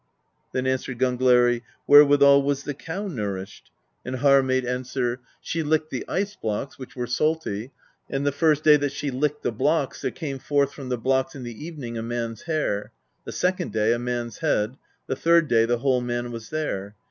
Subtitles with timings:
[0.51, 3.69] Then asked Gangleri: "Where withal was the cow nourished?"
[4.03, 6.95] And Harr made answer: THE BEGUILING OF GYLFI 19 "She licked the ice blocks, which
[6.95, 7.71] were salty;
[8.09, 11.35] and the first day that she licked the blocks, there came forth from the blocks
[11.35, 12.91] in the evening a man's hair;
[13.25, 14.75] the second day, a man's head;
[15.05, 16.95] the third day the whole man was there.